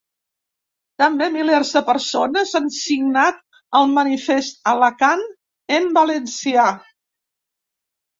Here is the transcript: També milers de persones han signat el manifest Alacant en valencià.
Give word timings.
També 1.01 1.25
milers 1.33 1.73
de 1.75 1.83
persones 1.89 2.53
han 2.59 2.71
signat 2.77 3.43
el 3.79 3.85
manifest 3.97 4.57
Alacant 4.73 5.23
en 5.77 5.85
valencià. 5.99 6.65